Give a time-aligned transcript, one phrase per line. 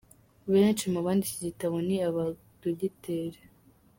[0.51, 3.39] Benshi mu banditse iki gitabo ni abadogiteri.